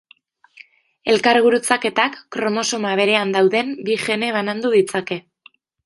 Elkargurutzaketak 1.13 2.17
kromosoma 2.37 2.97
berean 3.03 3.37
dauden 3.39 3.73
bi 3.91 4.03
gene 4.09 4.35
banandu 4.41 4.77
ditzake. 4.81 5.25